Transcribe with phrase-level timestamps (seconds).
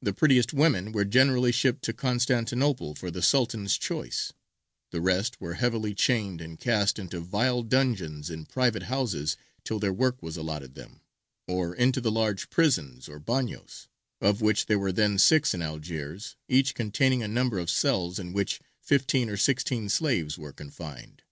[0.00, 4.32] The prettiest women were generally shipped to Constantinople for the Sultan's choice;
[4.92, 9.92] the rest were heavily chained and cast into vile dungeons in private houses till their
[9.92, 11.02] work was allotted them,
[11.46, 13.88] or into the large prisons or bagnios,
[14.22, 18.32] of which there were then six in Algiers, each containing a number of cells in
[18.32, 21.24] which fifteen or sixteen slaves were confined.